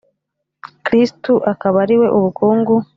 kristu 0.85 1.33
akaba 1.51 1.77
ariwe 1.83 2.07
ubukungu 2.17 2.75